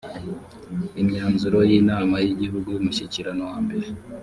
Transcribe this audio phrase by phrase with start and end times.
[1.01, 3.87] imyanzuro y inama y igihugu y umushyikirano wa mbere